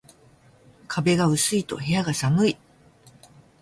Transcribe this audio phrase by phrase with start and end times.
[0.87, 2.57] 壁が薄いと部屋が寒い